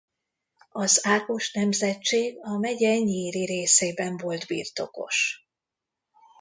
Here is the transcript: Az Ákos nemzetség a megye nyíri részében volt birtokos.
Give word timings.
Az 0.71 0.99
Ákos 1.05 1.51
nemzetség 1.53 2.37
a 2.41 2.57
megye 2.57 2.97
nyíri 2.97 3.45
részében 3.45 4.17
volt 4.17 4.45
birtokos. 4.47 5.47